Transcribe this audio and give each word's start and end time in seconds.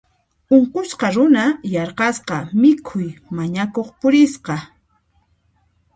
Unqusqa 0.55 1.07
runa 1.15 1.45
yaraqasqa 1.73 2.37
mikhuy 2.61 3.09
mañakuq 3.35 3.87
purisqa. 3.99 4.55